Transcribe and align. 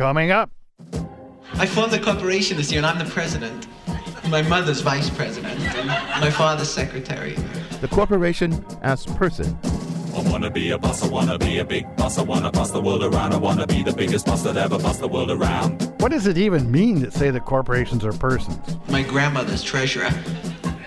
Coming 0.00 0.30
up. 0.30 0.50
I 1.56 1.66
formed 1.66 1.92
the 1.92 1.98
corporation 1.98 2.56
this 2.56 2.72
year 2.72 2.78
and 2.78 2.86
I'm 2.86 2.98
the 2.98 3.12
president. 3.12 3.66
My 4.30 4.40
mother's 4.40 4.80
vice 4.80 5.10
president 5.10 5.60
and 5.60 5.88
my 6.22 6.30
father's 6.30 6.70
secretary. 6.70 7.34
The 7.82 7.88
corporation 7.88 8.64
as 8.80 9.04
person. 9.04 9.58
I 10.16 10.22
wanna 10.22 10.50
be 10.50 10.70
a 10.70 10.78
boss, 10.78 11.04
I 11.04 11.08
wanna 11.08 11.36
be 11.36 11.58
a 11.58 11.66
big 11.66 11.84
boss, 11.96 12.16
I 12.16 12.22
wanna 12.22 12.50
boss 12.50 12.70
the 12.70 12.80
world 12.80 13.04
around, 13.04 13.34
I 13.34 13.36
wanna 13.36 13.66
be 13.66 13.82
the 13.82 13.92
biggest 13.92 14.24
boss 14.24 14.42
that 14.44 14.56
ever 14.56 14.78
bossed 14.78 15.00
the 15.00 15.06
world 15.06 15.30
around. 15.30 15.92
What 15.98 16.12
does 16.12 16.26
it 16.26 16.38
even 16.38 16.72
mean 16.72 17.02
to 17.02 17.10
say 17.10 17.30
that 17.30 17.44
corporations 17.44 18.02
are 18.02 18.14
persons? 18.14 18.78
My 18.88 19.02
grandmother's 19.02 19.62
treasurer. 19.62 20.08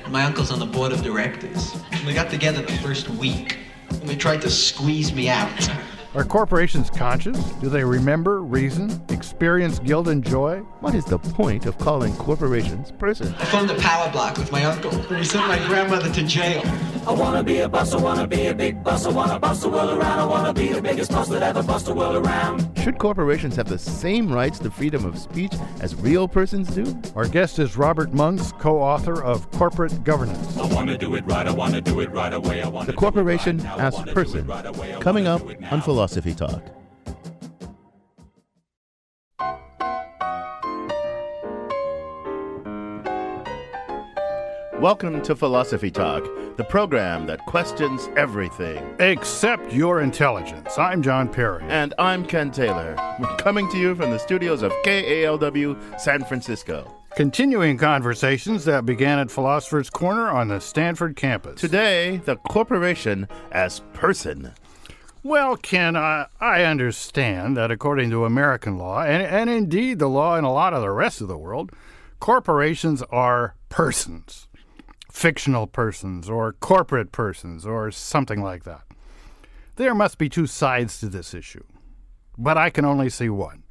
My 0.10 0.24
uncle's 0.24 0.52
on 0.52 0.58
the 0.58 0.66
board 0.66 0.92
of 0.92 1.04
directors. 1.04 1.78
We 2.08 2.16
got 2.16 2.32
together 2.32 2.64
the 2.64 2.78
first 2.78 3.10
week 3.10 3.60
and 3.92 4.10
they 4.10 4.16
tried 4.16 4.42
to 4.42 4.50
squeeze 4.50 5.14
me 5.14 5.30
out. 5.30 5.70
Are 6.16 6.24
corporations 6.24 6.92
conscious? 6.92 7.40
Do 7.54 7.70
they 7.70 7.84
remember, 7.84 8.44
reason, 8.44 9.02
experience 9.10 9.80
guilt 9.80 10.08
and 10.08 10.24
joy? 10.24 10.60
What 10.80 10.94
is 10.94 11.06
the 11.06 11.18
point 11.18 11.66
of 11.66 11.76
calling 11.80 12.16
corporations 12.18 12.92
person? 12.92 13.34
I 13.40 13.46
formed 13.46 13.72
a 13.72 13.76
power 13.80 14.12
bloc 14.12 14.38
with 14.38 14.52
my 14.52 14.64
uncle 14.64 14.92
and 14.94 15.18
he 15.18 15.24
sent 15.24 15.48
my 15.48 15.58
grandmother 15.66 16.14
to 16.14 16.24
jail. 16.24 16.62
I 17.06 17.12
wanna 17.12 17.44
be 17.44 17.60
a 17.60 17.68
boss, 17.68 17.94
I 17.94 17.98
wanna 18.02 18.26
be 18.26 18.48
a 18.48 18.56
big 18.56 18.82
boss, 18.82 19.06
I 19.06 19.10
wanna 19.12 19.38
boss 19.38 19.62
the 19.62 19.70
world 19.70 19.98
around, 19.98 20.20
I 20.20 20.26
wanna 20.26 20.54
be 20.54 20.70
the 20.70 20.82
biggest 20.82 21.12
boss 21.12 21.28
that 21.30 21.44
ever 21.44 21.62
bossed 21.62 21.88
the 21.88 21.94
world 21.94 22.16
around. 22.26 22.72
Should 22.82 22.98
corporations 22.98 23.58
have 23.58 23.68
the 23.68 23.78
same 23.78 24.32
rights 24.32 24.58
to 24.60 24.72
freedom 24.72 25.04
of 25.06 25.18
speech 25.18 25.54
as 25.82 25.96
real 25.96 26.30
persons 26.30 26.70
do? 26.70 26.98
Our 27.16 27.28
guest 27.28 27.60
is 27.60 27.76
Robert 27.76 28.14
Monks, 28.14 28.54
co 28.54 28.80
author 28.82 29.22
of 29.22 29.52
Corporate 29.52 30.04
Governance. 30.06 30.58
I 30.58 30.66
wanna 30.74 30.98
do 30.98 31.16
it 31.16 31.26
right, 31.26 31.46
I 31.46 31.52
wanna 31.52 31.82
do 31.82 32.00
it 32.00 32.10
right 32.12 32.34
away, 32.34 32.62
I 32.62 32.70
wanna 32.70 32.86
The 32.86 32.94
do 32.94 32.98
it 32.98 33.00
corporation 33.00 33.58
right 33.58 33.66
now, 33.66 33.78
as 33.80 33.94
wanna 33.96 34.06
do 34.06 34.12
it 34.12 34.14
person. 34.14 34.48
right 34.48 34.66
away, 34.66 34.96
Coming 35.02 35.28
up 35.28 35.46
do 35.46 35.58
on. 35.72 35.82
Philosophy 35.82 36.34
Talk. 36.34 36.62
Welcome 44.84 45.22
to 45.22 45.34
Philosophy 45.34 45.90
Talk, 45.90 46.26
the 46.58 46.66
program 46.66 47.26
that 47.28 47.46
questions 47.46 48.10
everything. 48.18 48.84
Accept 49.00 49.72
your 49.72 50.02
intelligence. 50.02 50.78
I'm 50.78 51.02
John 51.02 51.30
Perry. 51.30 51.64
And 51.70 51.94
I'm 51.98 52.26
Ken 52.26 52.52
Taylor. 52.52 52.94
We're 53.18 53.34
coming 53.38 53.70
to 53.70 53.78
you 53.78 53.96
from 53.96 54.12
the 54.12 54.18
studios 54.18 54.62
of 54.62 54.74
KALW 54.84 56.02
San 56.02 56.26
Francisco. 56.26 56.94
Continuing 57.16 57.78
conversations 57.78 58.66
that 58.66 58.86
began 58.86 59.20
at 59.20 59.32
Philosopher's 59.32 59.90
Corner 59.90 60.28
on 60.28 60.50
the 60.50 60.60
Stanford 60.60 61.16
campus. 61.16 61.62
Today, 61.62 62.18
the 62.18 62.36
corporation 62.36 63.30
as 63.54 63.80
person. 63.94 64.52
Well, 65.24 65.56
Ken, 65.56 65.96
I, 65.96 66.26
I 66.42 66.64
understand 66.64 67.56
that 67.56 67.72
according 67.72 68.10
to 68.10 68.26
American 68.26 68.78
law, 68.78 69.02
and, 69.02 69.24
and 69.24 69.50
indeed 69.50 70.00
the 70.00 70.10
law 70.10 70.36
in 70.36 70.44
a 70.44 70.52
lot 70.52 70.74
of 70.74 70.82
the 70.82 70.92
rest 70.92 71.22
of 71.22 71.30
the 71.30 71.38
world, 71.38 71.72
corporations 72.20 73.02
are 73.04 73.56
persons, 73.70 74.50
fictional 75.14 75.68
persons, 75.68 76.28
or 76.28 76.54
corporate 76.54 77.12
persons, 77.12 77.66
or 77.66 77.92
something 77.92 78.42
like 78.42 78.64
that. 78.64 78.82
There 79.76 79.94
must 79.94 80.18
be 80.18 80.28
two 80.28 80.48
sides 80.48 81.00
to 81.00 81.08
this 81.08 81.34
issue, 81.34 81.64
but 82.38 82.58
I 82.58 82.72
can 82.72 82.84
only 82.84 83.10
see 83.10 83.30
one. 83.30 83.64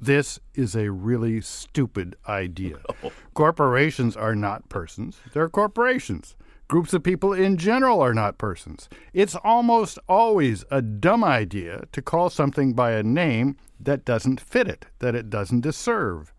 This 0.00 0.38
is 0.54 0.74
a 0.76 0.90
really 0.90 1.40
stupid 1.40 2.16
idea. 2.28 2.78
Oh. 3.02 3.12
Corporations 3.34 4.16
are 4.16 4.34
not 4.34 4.68
persons, 4.70 5.18
they're 5.32 5.48
corporations. 5.50 6.36
Groups 6.68 6.94
of 6.94 7.02
people 7.02 7.34
in 7.34 7.58
general 7.58 8.00
are 8.00 8.14
not 8.14 8.38
persons. 8.38 8.88
It's 9.12 9.34
almost 9.34 9.98
always 10.08 10.64
a 10.70 10.80
dumb 10.80 11.22
idea 11.22 11.84
to 11.92 12.00
call 12.00 12.30
something 12.30 12.72
by 12.72 12.92
a 12.92 13.02
name 13.02 13.56
that 13.78 14.06
doesn't 14.06 14.40
fit 14.40 14.68
it, 14.68 14.86
that 15.00 15.14
it 15.14 15.28
doesn't 15.28 15.60
deserve. 15.60 16.32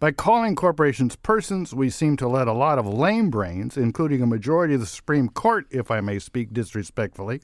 By 0.00 0.12
calling 0.12 0.56
corporations 0.56 1.14
persons, 1.16 1.74
we 1.74 1.90
seem 1.90 2.16
to 2.16 2.26
let 2.26 2.48
a 2.48 2.54
lot 2.54 2.78
of 2.78 2.86
lame 2.86 3.28
brains, 3.28 3.76
including 3.76 4.22
a 4.22 4.26
majority 4.26 4.72
of 4.72 4.80
the 4.80 4.86
Supreme 4.86 5.28
Court, 5.28 5.66
if 5.70 5.90
I 5.90 6.00
may 6.00 6.18
speak 6.18 6.54
disrespectfully, 6.54 7.42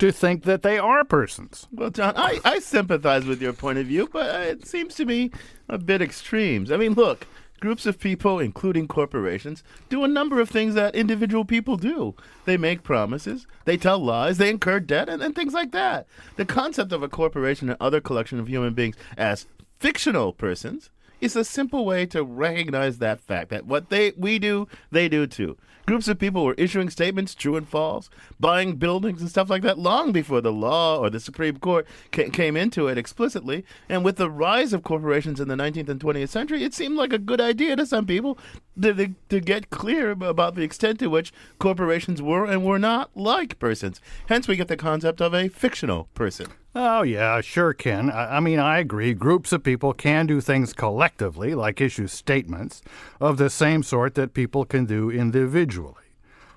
to 0.00 0.10
think 0.10 0.42
that 0.42 0.62
they 0.62 0.76
are 0.76 1.04
persons. 1.04 1.68
Well, 1.70 1.90
John, 1.90 2.14
I, 2.16 2.40
I 2.44 2.58
sympathize 2.58 3.26
with 3.26 3.40
your 3.40 3.52
point 3.52 3.78
of 3.78 3.86
view, 3.86 4.08
but 4.12 4.40
it 4.40 4.66
seems 4.66 4.96
to 4.96 5.04
me 5.04 5.30
a 5.68 5.78
bit 5.78 6.02
extremes. 6.02 6.72
I 6.72 6.78
mean, 6.78 6.94
look, 6.94 7.28
groups 7.60 7.86
of 7.86 8.00
people, 8.00 8.40
including 8.40 8.88
corporations, 8.88 9.62
do 9.88 10.02
a 10.02 10.08
number 10.08 10.40
of 10.40 10.50
things 10.50 10.74
that 10.74 10.96
individual 10.96 11.44
people 11.44 11.76
do. 11.76 12.16
They 12.44 12.56
make 12.56 12.82
promises, 12.82 13.46
they 13.66 13.76
tell 13.76 14.00
lies, 14.00 14.38
they 14.38 14.50
incur 14.50 14.80
debt, 14.80 15.08
and, 15.08 15.22
and 15.22 15.32
things 15.32 15.54
like 15.54 15.70
that. 15.70 16.08
The 16.34 16.44
concept 16.44 16.90
of 16.90 17.04
a 17.04 17.08
corporation 17.08 17.68
and 17.68 17.78
other 17.80 18.00
collection 18.00 18.40
of 18.40 18.48
human 18.48 18.74
beings 18.74 18.96
as 19.16 19.46
fictional 19.78 20.32
persons 20.32 20.90
is 21.20 21.36
a 21.36 21.44
simple 21.44 21.84
way 21.84 22.06
to 22.06 22.22
recognize 22.22 22.98
that 22.98 23.20
fact 23.20 23.50
that 23.50 23.66
what 23.66 23.90
they 23.90 24.12
we 24.16 24.38
do, 24.38 24.68
they 24.90 25.08
do 25.08 25.26
too. 25.26 25.56
Groups 25.88 26.06
of 26.06 26.18
people 26.18 26.44
were 26.44 26.54
issuing 26.58 26.90
statements, 26.90 27.34
true 27.34 27.56
and 27.56 27.66
false, 27.66 28.10
buying 28.38 28.76
buildings 28.76 29.22
and 29.22 29.30
stuff 29.30 29.48
like 29.48 29.62
that 29.62 29.78
long 29.78 30.12
before 30.12 30.42
the 30.42 30.52
law 30.52 30.98
or 30.98 31.08
the 31.08 31.18
Supreme 31.18 31.56
Court 31.56 31.86
ca- 32.12 32.28
came 32.28 32.58
into 32.58 32.88
it 32.88 32.98
explicitly. 32.98 33.64
And 33.88 34.04
with 34.04 34.16
the 34.16 34.30
rise 34.30 34.74
of 34.74 34.82
corporations 34.82 35.40
in 35.40 35.48
the 35.48 35.54
19th 35.54 35.88
and 35.88 35.98
20th 35.98 36.28
century, 36.28 36.62
it 36.62 36.74
seemed 36.74 36.96
like 36.98 37.14
a 37.14 37.18
good 37.18 37.40
idea 37.40 37.74
to 37.74 37.86
some 37.86 38.04
people 38.04 38.38
to, 38.78 39.14
to, 39.30 39.40
get 39.40 39.70
clear 39.70 40.10
about 40.10 40.56
the 40.56 40.62
extent 40.62 40.98
to 40.98 41.08
which 41.08 41.32
corporations 41.58 42.20
were 42.20 42.44
and 42.44 42.64
were 42.64 42.78
not 42.78 43.10
like 43.16 43.58
persons. 43.58 43.98
Hence, 44.28 44.46
we 44.46 44.56
get 44.56 44.68
the 44.68 44.76
concept 44.76 45.22
of 45.22 45.32
a 45.34 45.48
fictional 45.48 46.04
person. 46.14 46.48
Oh, 46.74 47.02
yeah, 47.02 47.40
sure, 47.40 47.72
Ken. 47.72 48.10
I, 48.10 48.36
I 48.36 48.40
mean, 48.40 48.58
I 48.58 48.78
agree. 48.78 49.14
Groups 49.14 49.52
of 49.52 49.64
people 49.64 49.92
can 49.92 50.26
do 50.26 50.40
things 50.40 50.72
collectively, 50.72 51.54
like 51.54 51.80
issue 51.80 52.06
statements, 52.06 52.82
of 53.20 53.36
the 53.36 53.50
same 53.50 53.82
sort 53.82 54.14
that 54.14 54.34
people 54.34 54.64
can 54.64 54.84
do 54.84 55.10
individually. 55.10 55.77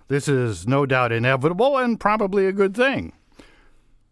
This 0.08 0.28
is 0.28 0.68
no 0.68 0.86
doubt 0.86 1.12
inevitable 1.12 1.78
and 1.78 2.00
probably 2.00 2.46
a 2.46 2.52
good 2.52 2.76
thing. 2.76 3.14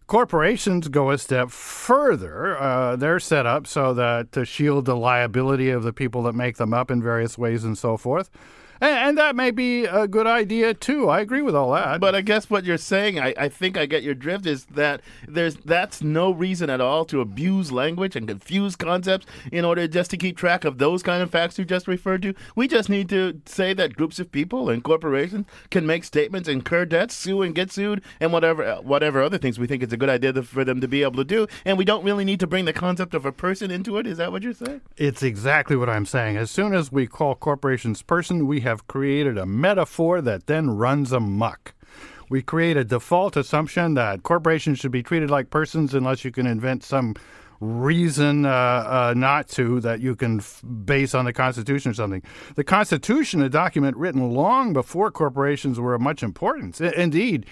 Corporations 0.08 0.88
go 0.88 1.12
a 1.12 1.18
step 1.18 1.52
further. 1.52 2.58
Uh, 2.58 2.96
they're 2.96 3.20
set 3.20 3.46
up 3.46 3.68
so 3.68 3.94
that 3.94 4.32
to 4.32 4.46
shield 4.46 4.86
the 4.86 4.96
liability 4.96 5.70
of 5.70 5.84
the 5.84 5.94
people 5.94 6.24
that 6.24 6.34
make 6.34 6.58
them 6.58 6.74
up 6.74 6.90
in 6.90 7.02
various 7.02 7.38
ways 7.38 7.64
and 7.64 7.78
so 7.78 7.98
forth. 7.98 8.30
And, 8.82 9.10
and 9.10 9.18
that 9.18 9.36
may 9.36 9.52
be 9.52 9.86
a 9.86 10.08
good 10.08 10.28
idea 10.28 10.74
too. 10.74 11.10
I 11.10 11.20
agree 11.22 11.42
with 11.42 11.56
all 11.56 11.72
that. 11.74 12.00
But 12.00 12.16
I 12.16 12.22
guess 12.22 12.50
what 12.50 12.64
you're 12.64 12.78
saying, 12.78 13.20
I, 13.20 13.34
I 13.38 13.50
think 13.50 13.78
I 13.78 13.86
get 13.86 14.04
your 14.04 14.14
drift, 14.14 14.46
is 14.46 14.66
that 14.66 15.02
there's 15.28 15.56
that's 15.58 16.02
no 16.02 16.32
reason 16.32 16.70
at 16.70 16.82
all 16.82 17.06
to 17.06 17.22
abuse 17.22 17.72
language 17.72 18.16
and 18.16 18.28
confuse 18.28 18.76
concepts 18.76 19.26
in 19.52 19.66
order 19.66 19.88
just 19.88 20.12
to 20.12 20.18
keep 20.18 20.38
track 20.38 20.64
of 20.64 20.78
those 20.78 21.04
kind 21.04 21.22
of 21.22 21.32
facts 21.32 21.58
you 21.58 21.66
just 21.66 21.88
referred 21.88 22.22
to. 22.22 22.34
We 22.56 22.68
just 22.68 22.90
need 22.90 23.10
to 23.10 23.42
say 23.46 23.74
that 23.74 23.96
groups 23.96 24.20
of 24.20 24.32
people 24.32 24.70
and 24.70 24.84
corporations 24.84 25.46
can 25.72 25.86
make 25.86 26.04
statements, 26.04 26.48
incur 26.48 26.86
debts, 26.86 27.16
sue 27.16 27.42
and 27.42 27.56
get 27.56 27.72
sued, 27.72 28.02
and 28.20 28.32
whatever 28.32 28.64
uh, 28.64 28.82
whatever 28.82 29.22
other 29.22 29.38
things 29.38 29.60
we 29.60 29.68
think 29.68 29.84
it's 29.84 29.94
a 29.94 29.98
good 29.98 30.10
idea 30.10 30.34
to, 30.34 30.44
for 30.44 30.64
them 30.64 30.82
to 30.82 30.88
be 30.88 31.04
able 31.04 31.18
to 31.18 31.24
do. 31.24 31.48
And 31.66 31.78
we 31.78 31.86
don't 31.86 32.04
really 32.04 32.26
need 32.26 32.40
to 32.40 32.48
bring 32.48 32.66
the 32.66 32.74
concept 32.74 33.14
of 33.14 33.26
a 33.26 33.32
person 33.32 33.72
into 33.72 33.98
it. 33.98 34.08
Is 34.08 34.18
that 34.18 34.32
what 34.32 34.44
you're 34.44 34.54
saying? 34.54 34.82
It's 34.98 35.24
exactly 35.24 35.76
what 35.76 35.90
I'm 35.90 36.06
saying. 36.06 36.38
As 36.38 36.52
soon 36.52 36.74
as 36.74 36.92
we 36.92 37.08
call 37.08 37.36
corporations 37.36 38.02
person, 38.02 38.48
we 38.48 38.62
have 38.62 38.69
created 38.88 39.38
a 39.38 39.46
metaphor 39.46 40.22
that 40.22 40.48
then 40.48 40.70
runs 40.70 41.12
amok. 41.12 41.74
We 42.30 42.42
create 42.42 42.78
a 42.78 42.84
default 42.84 43.36
assumption 43.36 43.96
that 43.96 44.24
corporations 44.24 44.80
should 44.80 44.92
be 44.92 45.02
treated 45.02 45.32
like 45.32 45.50
persons 45.50 45.94
unless 45.94 46.24
you 46.24 46.32
can 46.32 46.46
invent 46.46 46.84
some 46.84 47.16
reason 47.60 48.46
uh, 48.46 48.50
uh, 48.50 49.14
not 49.18 49.50
to 49.50 49.80
that 49.82 50.00
you 50.00 50.16
can 50.16 50.40
f- 50.40 50.64
base 50.86 51.14
on 51.14 51.26
the 51.26 51.34
Constitution 51.34 51.92
or 51.92 51.94
something. 51.94 52.24
The 52.56 52.64
Constitution, 52.64 53.42
a 53.42 53.50
document 53.50 53.98
written 53.98 54.32
long 54.32 54.72
before 54.74 55.12
corporations 55.12 55.80
were 55.80 55.94
of 55.94 56.02
much 56.02 56.24
importance. 56.24 56.80
I- 56.80 56.94
indeed, 56.96 57.46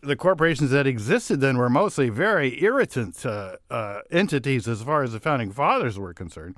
the 0.00 0.16
corporations 0.16 0.70
that 0.70 0.86
existed 0.86 1.40
then 1.40 1.58
were 1.58 1.68
mostly 1.68 2.08
very 2.08 2.62
irritant 2.62 3.26
uh, 3.26 3.56
uh, 3.70 4.00
entities 4.10 4.68
as 4.68 4.82
far 4.82 5.02
as 5.02 5.12
the 5.12 5.20
founding 5.20 5.50
fathers 5.50 5.98
were 5.98 6.14
concerned. 6.14 6.56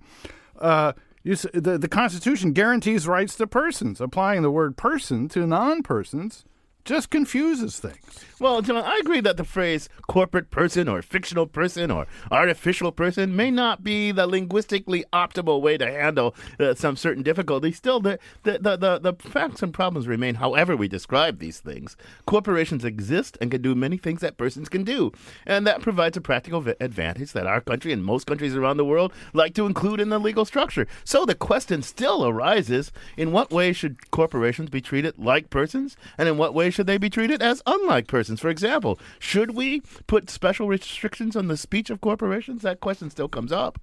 The, 1.27 1.77
the 1.77 1.89
Constitution 1.89 2.53
guarantees 2.53 3.09
rights 3.09 3.35
to 3.37 3.49
persons. 3.49 4.01
Applying 4.01 4.43
the 4.43 4.51
word 4.51 4.77
person 4.77 5.29
to 5.31 5.45
non 5.45 5.83
persons 5.83 6.45
just 6.87 7.11
confuses 7.11 7.79
things. 7.79 8.25
Well, 8.39 8.63
John, 8.63 8.77
I 8.77 8.99
agree 9.01 9.21
that 9.21 9.37
the 9.37 9.45
phrase 9.45 9.89
corporate 10.07 10.51
person 10.51 10.89
or 10.89 11.03
fictional 11.03 11.47
person 11.47 11.91
or 11.91 12.07
artificial 12.31 12.93
person 12.93 13.35
may 13.35 13.51
not 13.51 13.83
be 13.83 14.13
the 14.13 14.27
linguistically 14.27 15.05
optimal 15.13 15.61
way 15.61 15.77
to 15.79 15.91
handle 15.91 16.35
uh, 16.61 16.75
some 16.75 16.97
certain 16.97 17.23
difficulty. 17.23 17.73
Still, 17.73 18.01
the, 18.01 18.19
the, 18.45 18.59
the, 18.59 18.77
the, 18.77 18.99
the 18.99 19.15
facts 19.15 19.63
and 19.63 19.75
problems 19.75 20.07
remain 20.07 20.37
however 20.37 20.77
we 20.77 20.87
describe 20.87 21.39
these 21.39 21.61
things. 21.61 21.97
Corporations 22.27 22.85
exist 22.85 23.37
and 23.41 23.51
can 23.51 23.63
do 23.63 23.75
many 23.75 23.97
things 23.97 24.21
that 24.21 24.37
persons 24.37 24.69
can 24.69 24.85
do. 24.85 25.13
And 25.47 25.67
that 25.67 25.83
provides 25.83 26.17
a 26.17 26.21
practical 26.21 26.61
v- 26.61 26.75
advantage 26.79 27.33
that 27.33 27.47
our 27.47 27.61
country 27.61 27.93
and 27.93 28.05
most 28.05 28.27
countries 28.27 28.55
around 28.55 28.77
the 28.77 28.85
world 28.85 29.13
like 29.33 29.55
to 29.55 29.67
include 29.67 30.01
in 30.01 30.11
the 30.11 30.21
legal 30.21 30.45
structure. 30.45 30.87
So 31.05 31.25
the 31.25 31.35
question 31.35 31.83
still 31.83 32.27
arises 32.27 32.93
in 33.17 33.33
what 33.33 33.51
way 33.51 33.73
should 33.73 34.11
corporations 34.11 34.71
be 34.71 34.81
treated 34.81 35.19
like 35.19 35.51
persons, 35.51 35.97
and 36.17 36.29
in 36.29 36.37
what 36.37 36.55
way 36.55 36.71
should 36.77 36.87
they 36.87 36.99
be 36.99 37.09
treated 37.09 37.41
as 37.41 37.63
unlike 37.67 38.07
persons? 38.07 38.39
For 38.39 38.51
example, 38.51 38.99
should 39.19 39.55
we 39.55 39.81
put 40.07 40.29
special 40.29 40.69
restrictions 40.69 41.35
on 41.35 41.49
the 41.49 41.57
speech 41.57 41.89
of 41.89 42.03
corporations? 42.03 42.61
That 42.61 42.81
question 42.81 43.09
still 43.09 43.29
comes 43.29 43.51
up. 43.51 43.81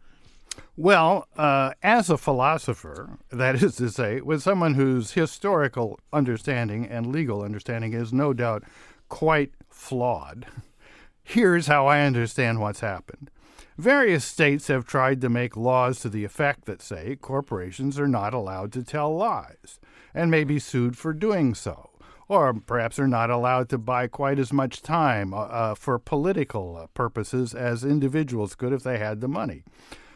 Well, 0.78 1.28
uh, 1.36 1.72
as 1.81 2.12
a 2.12 2.19
philosopher, 2.19 3.18
that 3.31 3.63
is 3.63 3.78
to 3.78 3.90
say, 3.90 4.22
with 4.22 4.44
someone 4.44 4.75
whose 4.75 5.13
historical 5.13 6.00
understanding 6.13 6.86
and 6.86 7.07
legal 7.07 7.42
understanding 7.42 7.94
is 7.94 8.13
no 8.13 8.31
doubt 8.31 8.63
quite 9.10 9.54
flawed, 9.69 10.46
here's 11.24 11.66
how 11.66 11.88
I 11.88 12.01
understand 12.01 12.62
what's 12.62 12.81
happened. 12.81 13.31
Various 13.75 14.24
states 14.24 14.68
have 14.68 14.86
tried 14.86 15.19
to 15.22 15.30
make 15.30 15.57
laws 15.57 16.00
to 16.01 16.10
the 16.10 16.25
effect 16.25 16.66
that 16.66 16.84
say 16.84 17.16
corporations 17.16 18.00
are 18.00 18.07
not 18.07 18.36
allowed 18.36 18.72
to 18.74 18.84
tell 18.84 19.16
lies 19.16 19.80
and 20.13 20.30
may 20.30 20.44
be 20.44 20.60
sued 20.60 20.96
for 20.96 21.12
doing 21.12 21.56
so 21.56 21.89
or 22.28 22.54
perhaps 22.54 23.00
are 23.00 23.08
not 23.08 23.30
allowed 23.30 23.70
to 23.70 23.78
buy 23.78 24.08
quite 24.08 24.40
as 24.40 24.54
much 24.54 24.81
time 24.81 25.34
uh, 25.34 25.38
uh, 25.38 25.75
for 25.75 26.00
political 26.00 26.78
uh, 26.78 26.88
purposes 26.94 27.54
as 27.54 27.84
individuals 27.84 28.56
could 28.56 28.74
if 28.74 28.84
they 28.84 28.98
had 28.98 29.22
the 29.22 29.28
money. 29.28 29.64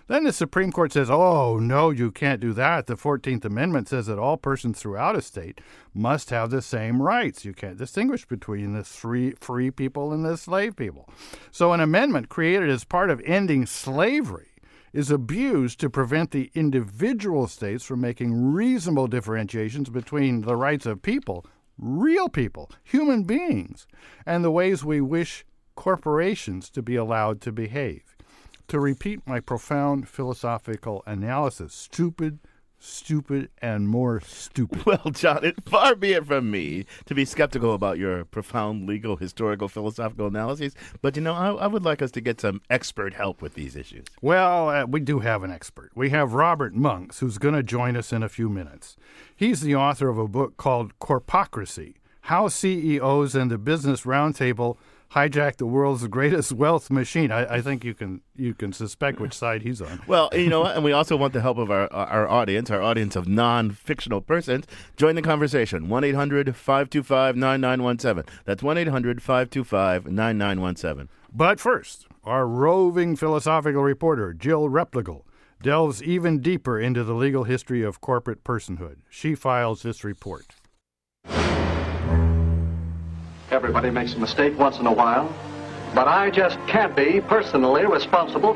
Then 0.07 0.23
the 0.23 0.31
Supreme 0.31 0.71
Court 0.71 0.93
says, 0.93 1.09
oh, 1.09 1.59
no, 1.59 1.89
you 1.89 2.11
can't 2.11 2.39
do 2.39 2.53
that. 2.53 2.87
The 2.87 2.95
14th 2.95 3.43
Amendment 3.43 3.89
says 3.89 4.05
that 4.05 4.17
all 4.17 4.37
persons 4.37 4.79
throughout 4.79 5.17
a 5.17 5.21
state 5.21 5.59
must 5.93 6.29
have 6.29 6.49
the 6.49 6.61
same 6.61 7.01
rights. 7.01 7.43
You 7.43 7.53
can't 7.53 7.77
distinguish 7.77 8.25
between 8.25 8.71
the 8.71 8.85
free, 8.85 9.31
free 9.41 9.69
people 9.69 10.13
and 10.13 10.23
the 10.23 10.37
slave 10.37 10.77
people. 10.77 11.09
So, 11.51 11.73
an 11.73 11.81
amendment 11.81 12.29
created 12.29 12.69
as 12.69 12.85
part 12.85 13.09
of 13.09 13.21
ending 13.25 13.65
slavery 13.65 14.47
is 14.93 15.11
abused 15.11 15.79
to 15.81 15.89
prevent 15.89 16.31
the 16.31 16.49
individual 16.55 17.47
states 17.47 17.83
from 17.83 17.99
making 17.99 18.53
reasonable 18.53 19.07
differentiations 19.07 19.89
between 19.89 20.41
the 20.41 20.55
rights 20.55 20.85
of 20.85 21.01
people, 21.01 21.45
real 21.77 22.29
people, 22.29 22.71
human 22.83 23.23
beings, 23.23 23.87
and 24.25 24.43
the 24.43 24.51
ways 24.51 24.83
we 24.83 25.01
wish 25.01 25.45
corporations 25.75 26.69
to 26.71 26.81
be 26.81 26.95
allowed 26.95 27.41
to 27.41 27.51
behave. 27.51 28.15
To 28.69 28.79
repeat 28.79 29.25
my 29.25 29.39
profound 29.39 30.09
philosophical 30.09 31.03
analysis 31.05 31.73
stupid, 31.73 32.39
stupid, 32.79 33.49
and 33.61 33.87
more 33.87 34.21
stupid. 34.21 34.77
Well, 34.85 35.11
John, 35.11 35.43
it, 35.43 35.63
far 35.65 35.95
be 35.95 36.13
it 36.13 36.25
from 36.25 36.49
me 36.49 36.85
to 37.05 37.15
be 37.15 37.25
skeptical 37.25 37.73
about 37.73 37.97
your 37.97 38.23
profound 38.25 38.87
legal, 38.87 39.17
historical, 39.17 39.67
philosophical 39.67 40.27
analyses, 40.27 40.75
but 41.01 41.15
you 41.15 41.21
know, 41.21 41.33
I, 41.33 41.49
I 41.51 41.67
would 41.67 41.83
like 41.83 42.01
us 42.01 42.11
to 42.11 42.21
get 42.21 42.39
some 42.39 42.61
expert 42.69 43.13
help 43.15 43.41
with 43.41 43.55
these 43.55 43.75
issues. 43.75 44.05
Well, 44.21 44.69
uh, 44.69 44.85
we 44.85 44.99
do 45.01 45.19
have 45.19 45.43
an 45.43 45.51
expert. 45.51 45.91
We 45.95 46.09
have 46.11 46.33
Robert 46.33 46.73
Monks, 46.73 47.19
who's 47.19 47.37
going 47.37 47.55
to 47.55 47.63
join 47.63 47.97
us 47.97 48.13
in 48.13 48.23
a 48.23 48.29
few 48.29 48.49
minutes. 48.49 48.95
He's 49.35 49.61
the 49.61 49.75
author 49.75 50.09
of 50.09 50.17
a 50.17 50.27
book 50.27 50.57
called 50.57 50.97
Corpocracy 50.99 51.95
How 52.21 52.47
CEOs 52.47 53.35
and 53.35 53.51
the 53.51 53.57
Business 53.57 54.03
Roundtable 54.03 54.77
hijack 55.11 55.57
the 55.57 55.65
world's 55.65 56.07
greatest 56.07 56.53
wealth 56.53 56.89
machine. 56.89 57.29
I, 57.31 57.55
I, 57.55 57.61
think 57.61 57.83
you 57.83 57.93
can 57.93 58.21
you 58.35 58.53
can 58.53 58.71
suspect 58.73 59.19
which 59.19 59.33
side 59.33 59.63
he's 59.63 59.81
on. 59.81 60.01
Well, 60.07 60.29
you 60.33 60.49
know, 60.49 60.65
and 60.65 60.83
we 60.83 60.91
also 60.91 61.17
want 61.17 61.33
the 61.33 61.41
help 61.41 61.57
of 61.57 61.71
our 61.71 61.91
our 61.93 62.27
audience, 62.27 62.69
our 62.69 62.81
audience 62.81 63.15
of 63.15 63.27
non-fictional 63.27 64.21
persons. 64.21 64.65
Join 64.95 65.15
the 65.15 65.21
conversation. 65.21 65.87
1-800-525-9917. 65.87 68.27
That's 68.45 68.63
1-800-525-9917. 68.63 71.07
But 71.33 71.59
first, 71.59 72.07
our 72.23 72.47
roving 72.47 73.15
philosophical 73.15 73.83
reporter, 73.83 74.33
Jill 74.33 74.69
Replogle, 74.69 75.23
delves 75.61 76.03
even 76.03 76.39
deeper 76.39 76.79
into 76.79 77.03
the 77.03 77.13
legal 77.13 77.43
history 77.43 77.83
of 77.83 78.01
corporate 78.01 78.43
personhood. 78.43 78.97
She 79.09 79.35
files 79.35 79.81
this 79.81 80.03
report. 80.03 80.55
Everybody 83.57 83.89
makes 83.89 84.13
a 84.13 84.19
mistake 84.19 84.55
once 84.55 84.77
in 84.77 84.85
a 84.85 84.93
while. 84.93 85.33
But 85.95 86.07
I 86.07 86.29
just 86.29 86.59
can't 86.67 86.95
be 86.95 87.19
personally 87.21 87.87
responsible. 87.87 88.53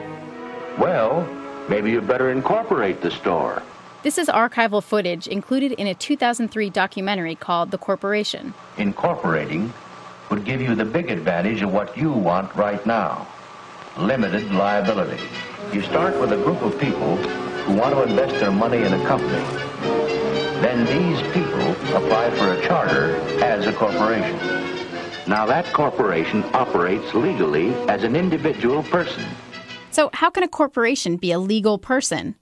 Well, 0.78 1.28
maybe 1.68 1.90
you'd 1.90 2.08
better 2.08 2.30
incorporate 2.30 3.02
the 3.02 3.10
store. 3.10 3.64
This 4.04 4.20
is 4.20 4.28
archival 4.28 4.84
footage 4.84 5.26
included 5.26 5.72
in 5.72 5.88
a 5.88 5.96
2003 5.96 6.70
documentary 6.70 7.34
called 7.34 7.72
The 7.72 7.80
Corporation. 7.80 8.54
Incorporating 8.78 9.74
would 10.30 10.46
give 10.46 10.62
you 10.62 10.76
the 10.76 10.86
big 10.86 11.10
advantage 11.10 11.64
of 11.64 11.74
what 11.74 11.98
you 11.98 12.12
want 12.12 12.54
right 12.56 12.86
now 12.86 13.28
limited 13.98 14.52
liability. 14.52 15.22
You 15.74 15.82
start 15.82 16.20
with 16.22 16.32
a 16.32 16.38
group 16.38 16.62
of 16.62 16.80
people 16.80 17.18
who 17.18 17.74
want 17.74 17.96
to 17.96 18.04
invest 18.04 18.40
their 18.40 18.52
money 18.52 18.78
in 18.78 18.94
a 18.94 19.04
company. 19.08 19.44
Then 20.62 20.86
these 20.86 21.20
people 21.34 21.72
apply 21.96 22.30
for 22.38 22.54
a 22.54 22.62
charter 22.62 23.16
as 23.44 23.66
a 23.66 23.74
corporation. 23.74 24.81
Now 25.28 25.46
that 25.46 25.66
corporation 25.72 26.44
operates 26.54 27.14
legally 27.14 27.74
as 27.88 28.04
an 28.04 28.16
individual 28.16 28.82
person. 28.84 29.24
So, 29.92 30.10
how 30.14 30.30
can 30.30 30.44
a 30.44 30.48
corporation 30.48 31.18
be 31.18 31.32
a 31.32 31.40
legal 31.40 31.78
person? 31.78 32.36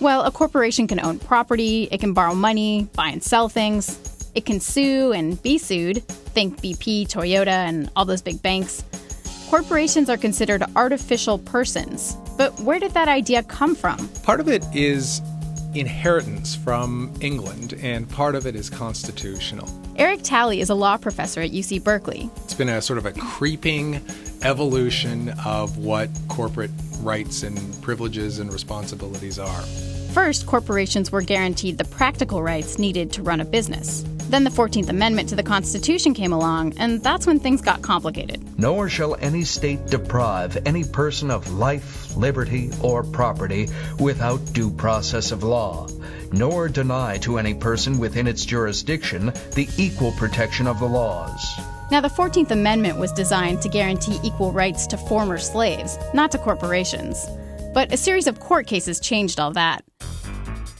Well, 0.00 0.22
a 0.22 0.30
corporation 0.30 0.86
can 0.88 0.98
own 1.00 1.18
property, 1.18 1.88
it 1.92 2.00
can 2.00 2.14
borrow 2.14 2.34
money, 2.34 2.88
buy 2.94 3.08
and 3.08 3.22
sell 3.22 3.48
things, 3.48 3.98
it 4.34 4.44
can 4.44 4.60
sue 4.60 5.12
and 5.12 5.40
be 5.42 5.58
sued. 5.58 6.02
Think 6.34 6.60
BP, 6.60 7.08
Toyota, 7.08 7.48
and 7.48 7.90
all 7.96 8.04
those 8.04 8.22
big 8.22 8.42
banks. 8.42 8.82
Corporations 9.48 10.08
are 10.10 10.16
considered 10.16 10.62
artificial 10.76 11.38
persons. 11.38 12.16
But 12.36 12.58
where 12.60 12.78
did 12.78 12.92
that 12.92 13.08
idea 13.08 13.42
come 13.42 13.74
from? 13.74 14.08
Part 14.22 14.40
of 14.40 14.48
it 14.48 14.64
is 14.74 15.20
inheritance 15.74 16.54
from 16.54 17.12
England, 17.20 17.74
and 17.82 18.08
part 18.08 18.34
of 18.34 18.46
it 18.46 18.54
is 18.54 18.70
constitutional. 18.70 19.68
Eric 19.96 20.20
Talley 20.22 20.60
is 20.60 20.70
a 20.70 20.74
law 20.74 20.96
professor 20.96 21.40
at 21.40 21.50
UC 21.50 21.82
Berkeley. 21.82 22.30
It's 22.44 22.54
been 22.54 22.68
a 22.68 22.80
sort 22.80 22.98
of 22.98 23.06
a 23.06 23.12
creeping 23.12 24.00
evolution 24.42 25.30
of 25.44 25.78
what 25.78 26.08
corporate 26.28 26.70
rights 27.00 27.42
and 27.42 27.58
privileges 27.82 28.38
and 28.38 28.52
responsibilities 28.52 29.38
are. 29.38 29.64
First, 30.12 30.46
corporations 30.46 31.12
were 31.12 31.22
guaranteed 31.22 31.78
the 31.78 31.84
practical 31.84 32.42
rights 32.42 32.78
needed 32.78 33.12
to 33.12 33.22
run 33.22 33.40
a 33.40 33.44
business. 33.44 34.04
Then 34.30 34.44
the 34.44 34.50
14th 34.50 34.88
Amendment 34.88 35.28
to 35.30 35.36
the 35.36 35.42
Constitution 35.42 36.12
came 36.12 36.32
along, 36.32 36.74
and 36.78 37.02
that's 37.02 37.26
when 37.26 37.40
things 37.40 37.62
got 37.62 37.82
complicated. 37.82 38.42
Nor 38.58 38.88
shall 38.88 39.16
any 39.20 39.44
state 39.44 39.86
deprive 39.86 40.58
any 40.66 40.84
person 40.84 41.30
of 41.30 41.50
life, 41.52 42.14
liberty, 42.16 42.70
or 42.82 43.04
property 43.04 43.68
without 43.98 44.40
due 44.52 44.70
process 44.70 45.30
of 45.30 45.42
law, 45.42 45.88
nor 46.32 46.68
deny 46.68 47.18
to 47.18 47.38
any 47.38 47.54
person 47.54 47.98
within 47.98 48.26
its 48.26 48.44
jurisdiction 48.44 49.32
the 49.54 49.68
equal 49.78 50.12
protection 50.12 50.66
of 50.66 50.78
the 50.78 50.88
laws. 50.88 51.58
Now, 51.90 52.02
the 52.02 52.08
14th 52.08 52.50
Amendment 52.50 52.98
was 52.98 53.12
designed 53.12 53.62
to 53.62 53.68
guarantee 53.70 54.18
equal 54.22 54.52
rights 54.52 54.86
to 54.88 54.98
former 54.98 55.38
slaves, 55.38 55.98
not 56.12 56.30
to 56.32 56.38
corporations. 56.38 57.26
But 57.78 57.92
a 57.92 57.96
series 57.96 58.26
of 58.26 58.40
court 58.40 58.66
cases 58.66 58.98
changed 58.98 59.38
all 59.38 59.52
that. 59.52 59.84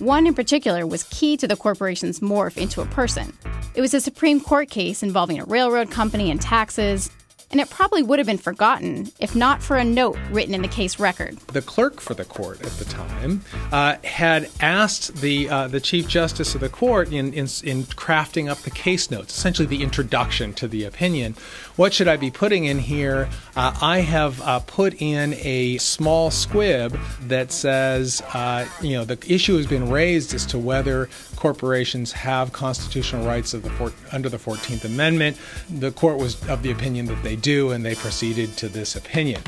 One 0.01 0.27
in 0.27 0.35
particular 0.35 0.85
was 0.85 1.05
key 1.05 1.37
to 1.37 1.47
the 1.47 1.55
corporation's 1.55 2.19
morph 2.19 2.57
into 2.57 2.81
a 2.81 2.87
person. 2.87 3.33
It 3.77 3.81
was 3.81 3.95
a 3.95 4.01
Supreme 4.01 4.41
Court 4.41 4.69
case 4.69 5.05
involving 5.05 5.39
a 5.39 5.45
railroad 5.45 5.93
company 5.93 6.29
and 6.29 6.41
taxes, 6.41 7.09
and 7.51 7.61
it 7.61 7.71
probably 7.71 8.03
would 8.03 8.19
have 8.19 8.27
been 8.27 8.39
forgotten 8.39 9.11
if 9.19 9.35
not 9.35 9.63
for 9.63 9.77
a 9.77 9.85
note 9.85 10.19
written 10.31 10.55
in 10.55 10.63
the 10.63 10.69
case 10.69 10.99
record. 10.99 11.39
The 11.49 11.63
clerk 11.63 12.01
for 12.01 12.15
the 12.15 12.25
court 12.25 12.61
at 12.61 12.73
the 12.73 12.85
time 12.85 13.43
uh, 13.73 13.97
had 14.05 14.51
asked 14.61 15.17
the 15.17 15.49
uh, 15.49 15.69
the 15.69 15.81
chief 15.81 16.09
justice 16.09 16.55
of 16.55 16.61
the 16.61 16.69
court 16.69 17.13
in, 17.13 17.33
in, 17.33 17.47
in 17.65 17.85
crafting 17.85 18.49
up 18.49 18.59
the 18.59 18.71
case 18.71 19.11
notes, 19.11 19.37
essentially 19.37 19.67
the 19.67 19.83
introduction 19.83 20.53
to 20.55 20.69
the 20.69 20.85
opinion. 20.85 21.35
What 21.77 21.93
should 21.95 22.09
I 22.09 22.17
be 22.17 22.31
putting 22.31 22.65
in 22.65 22.79
here? 22.79 23.29
Uh, 23.57 23.77
I 23.81 24.01
have 24.01 24.41
uh, 24.43 24.61
put 24.61 25.01
in 25.01 25.35
a 25.35 25.79
small 25.79 26.31
squib 26.31 26.99
that 27.23 27.53
says, 27.53 28.23
uh, 28.35 28.67
you 28.81 28.93
know, 28.95 29.05
the 29.05 29.19
issue 29.33 29.57
has 29.57 29.67
been 29.67 29.89
raised 29.89 30.35
as 30.35 30.45
to 30.47 30.59
whether 30.59 31.09
corporations 31.39 32.11
have 32.11 32.53
constitutional 32.53 33.25
rights 33.25 33.55
of 33.55 33.63
the 33.63 33.71
for- 33.71 33.93
under 34.13 34.29
the 34.29 34.39
Fourteenth 34.39 34.85
Amendment. 34.85 35.37
The 35.71 35.93
court 35.93 36.19
was 36.19 36.37
of 36.49 36.65
the 36.65 36.73
opinion 36.73 37.07
that 37.07 37.23
they 37.23 37.37
do, 37.37 37.71
and 37.71 37.85
they 37.85 37.95
proceeded 37.95 38.57
to 38.57 38.69
this 38.69 38.97
opinion. 38.97 39.41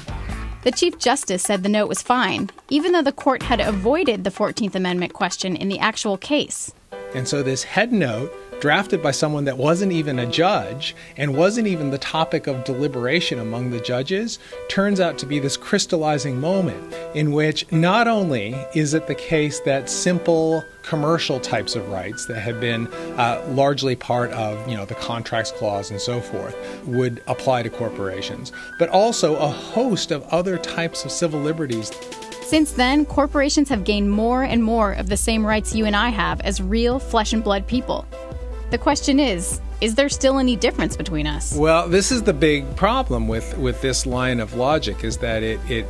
The 0.63 0.71
Chief 0.71 0.99
Justice 0.99 1.43
said 1.43 1.63
the 1.63 1.69
note 1.69 1.89
was 1.89 2.01
fine, 2.03 2.51
even 2.69 2.93
though 2.93 3.03
the 3.03 3.13
court 3.13 3.43
had 3.43 3.61
avoided 3.61 4.23
the 4.23 4.31
14th 4.31 4.77
Amendment 4.77 5.15
question 5.15 5.57
in 5.57 5.69
the 5.69 5.81
actual 5.81 6.17
case. 6.17 6.73
And 7.13 7.27
so 7.27 7.43
this 7.43 7.65
head 7.65 7.93
note 7.93 8.33
drafted 8.61 9.03
by 9.03 9.11
someone 9.11 9.45
that 9.45 9.57
wasn't 9.57 9.91
even 9.91 10.19
a 10.19 10.27
judge 10.27 10.95
and 11.17 11.35
wasn't 11.35 11.67
even 11.67 11.91
the 11.91 11.99
topic 11.99 12.47
of 12.47 12.63
deliberation 12.65 13.39
among 13.39 13.71
the 13.71 13.81
judges 13.81 14.39
turns 14.69 15.01
out 15.01 15.17
to 15.19 15.27
be 15.27 15.39
this 15.39 15.57
crystallizing 15.57 16.39
moment 16.39 16.95
in 17.15 17.33
which 17.33 17.71
not 17.73 18.07
only 18.07 18.55
is 18.75 18.93
it 18.95 19.07
the 19.07 19.15
case 19.15 19.61
that 19.61 19.89
simple 19.89 20.63
commercial 20.83 21.41
types 21.41 21.75
of 21.75 21.89
rights 21.89 22.27
that 22.27 22.41
had 22.41 22.61
been 22.61 22.87
uh, 23.19 23.43
largely 23.51 23.97
part 23.97 24.31
of 24.33 24.69
you 24.69 24.77
know 24.77 24.85
the 24.85 24.95
contracts 24.97 25.53
clause 25.53 25.91
and 25.91 26.01
so 26.01 26.21
forth 26.21 26.57
would 26.87 27.23
apply 27.27 27.63
to 27.63 27.71
corporations 27.71 28.53
but 28.79 28.89
also 28.91 29.37
a 29.37 29.49
host 29.49 30.11
of 30.11 30.23
other 30.25 30.59
types 30.59 31.05
of 31.05 31.11
civil 31.11 31.41
liberties 31.41 31.91
since 32.51 32.73
then, 32.73 33.07
corporations 33.07 33.69
have 33.69 33.85
gained 33.85 34.11
more 34.11 34.43
and 34.43 34.65
more 34.65 34.91
of 34.91 35.09
the 35.09 35.17
same 35.17 35.47
rights 35.47 35.73
you 35.73 35.87
and 35.87 35.95
I 35.95 36.09
have 36.09 36.41
as 36.41 36.61
real 36.61 36.99
flesh 36.99 37.33
and 37.33 37.45
blood 37.45 37.65
people. 37.69 38.05
The 38.71 38.79
question 38.79 39.19
is, 39.19 39.61
is 39.81 39.97
there 39.97 40.09
still 40.09 40.39
any 40.39 40.55
difference 40.55 40.97
between 40.97 41.27
us? 41.27 41.55
Well, 41.57 41.89
this 41.89 42.13
is 42.13 42.23
the 42.23 42.33
big 42.33 42.77
problem 42.77 43.27
with, 43.27 43.59
with 43.59 43.81
this 43.81 44.07
line 44.07 44.39
of 44.39 44.55
logic 44.55 45.03
is 45.03 45.17
that 45.19 45.43
it, 45.43 45.59
it 45.69 45.87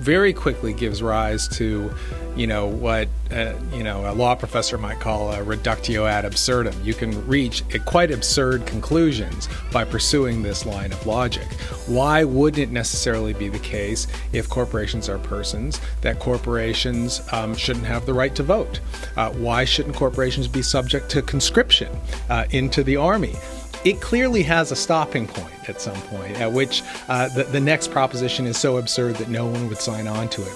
very 0.00 0.32
quickly 0.32 0.72
gives 0.72 1.02
rise 1.02 1.46
to, 1.46 1.92
you 2.34 2.46
know, 2.46 2.66
what 2.66 3.08
uh, 3.30 3.52
you 3.72 3.84
know 3.84 4.10
a 4.10 4.14
law 4.14 4.34
professor 4.34 4.78
might 4.78 4.98
call 4.98 5.30
a 5.32 5.42
reductio 5.42 6.06
ad 6.06 6.24
absurdum. 6.24 6.74
You 6.82 6.94
can 6.94 7.26
reach 7.26 7.62
quite 7.84 8.10
absurd 8.10 8.66
conclusions 8.66 9.48
by 9.70 9.84
pursuing 9.84 10.42
this 10.42 10.64
line 10.64 10.92
of 10.92 11.06
logic. 11.06 11.46
Why 11.86 12.24
wouldn't 12.24 12.62
it 12.62 12.72
necessarily 12.72 13.34
be 13.34 13.48
the 13.48 13.58
case 13.58 14.06
if 14.32 14.48
corporations 14.48 15.08
are 15.08 15.18
persons 15.18 15.80
that 16.00 16.18
corporations 16.18 17.20
um, 17.32 17.54
shouldn't 17.54 17.86
have 17.86 18.06
the 18.06 18.14
right 18.14 18.34
to 18.34 18.42
vote? 18.42 18.80
Uh, 19.16 19.30
why 19.32 19.64
shouldn't 19.64 19.94
corporations 19.94 20.48
be 20.48 20.62
subject 20.62 21.10
to 21.10 21.22
conscription 21.22 21.94
uh, 22.30 22.46
into 22.50 22.82
the 22.82 22.96
army? 22.96 23.36
It 23.84 24.00
clearly 24.00 24.42
has 24.42 24.72
a 24.72 24.76
stopping 24.76 25.26
point 25.26 25.68
at 25.68 25.80
some 25.80 26.00
point 26.02 26.40
at 26.40 26.52
which 26.52 26.82
uh, 27.08 27.28
the, 27.30 27.44
the 27.44 27.60
next 27.60 27.90
proposition 27.90 28.46
is 28.46 28.58
so 28.58 28.76
absurd 28.76 29.16
that 29.16 29.28
no 29.28 29.46
one 29.46 29.68
would 29.68 29.78
sign 29.78 30.06
on 30.06 30.28
to 30.28 30.42
it. 30.42 30.52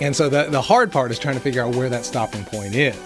And 0.00 0.14
so 0.14 0.28
the, 0.28 0.44
the 0.44 0.62
hard 0.62 0.92
part 0.92 1.10
is 1.10 1.18
trying 1.18 1.34
to 1.34 1.40
figure 1.40 1.62
out 1.62 1.74
where 1.74 1.88
that 1.88 2.04
stopping 2.04 2.44
point 2.44 2.74
is. 2.74 2.96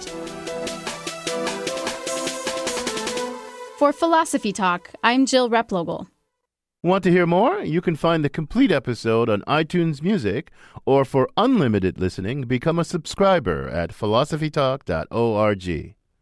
For 3.78 3.92
Philosophy 3.92 4.52
Talk, 4.52 4.90
I'm 5.02 5.26
Jill 5.26 5.50
Replogle. 5.50 6.06
Want 6.84 7.04
to 7.04 7.10
hear 7.10 7.26
more? 7.26 7.60
You 7.60 7.80
can 7.80 7.96
find 7.96 8.24
the 8.24 8.28
complete 8.28 8.72
episode 8.72 9.30
on 9.30 9.42
iTunes 9.42 10.02
Music, 10.02 10.50
or 10.84 11.04
for 11.04 11.28
unlimited 11.36 11.98
listening, 11.98 12.42
become 12.42 12.78
a 12.78 12.84
subscriber 12.84 13.68
at 13.68 13.90
philosophytalk.org. 13.90 15.94